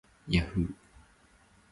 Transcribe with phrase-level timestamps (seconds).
[0.33, 0.73] yahhoo